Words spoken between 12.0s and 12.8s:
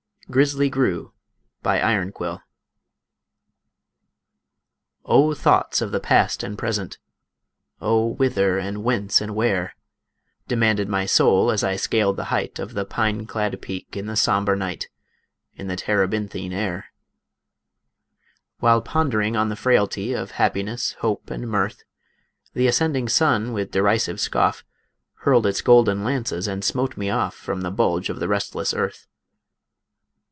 the height Of